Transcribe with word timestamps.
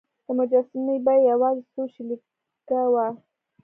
د 0.25 0.27
مجسمې 0.37 0.95
بیه 1.05 1.27
یوازې 1.31 1.63
څو 1.71 1.81
شیلینګه 1.93 2.79
وه. 2.93 3.07